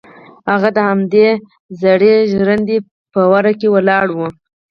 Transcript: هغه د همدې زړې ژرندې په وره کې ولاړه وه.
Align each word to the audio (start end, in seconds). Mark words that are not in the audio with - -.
هغه 0.51 0.69
د 0.77 0.79
همدې 0.89 1.27
زړې 1.81 2.15
ژرندې 2.31 2.77
په 3.13 3.21
وره 3.31 3.51
کې 3.59 3.67
ولاړه 3.75 4.13
وه. 4.17 4.29